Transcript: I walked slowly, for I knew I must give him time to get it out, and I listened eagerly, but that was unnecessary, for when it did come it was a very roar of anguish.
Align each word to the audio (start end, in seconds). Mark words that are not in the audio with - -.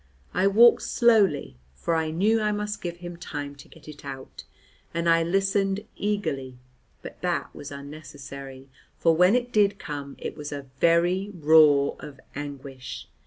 I 0.33 0.47
walked 0.47 0.81
slowly, 0.81 1.57
for 1.75 1.93
I 1.93 2.09
knew 2.09 2.41
I 2.41 2.51
must 2.51 2.81
give 2.81 2.97
him 2.97 3.17
time 3.17 3.55
to 3.57 3.67
get 3.67 3.87
it 3.87 4.03
out, 4.03 4.45
and 4.95 5.07
I 5.07 5.21
listened 5.21 5.85
eagerly, 5.95 6.57
but 7.03 7.21
that 7.21 7.53
was 7.53 7.69
unnecessary, 7.71 8.67
for 8.97 9.15
when 9.15 9.35
it 9.35 9.51
did 9.53 9.77
come 9.77 10.15
it 10.17 10.35
was 10.35 10.51
a 10.51 10.65
very 10.79 11.29
roar 11.35 11.97
of 11.99 12.19
anguish. 12.33 13.09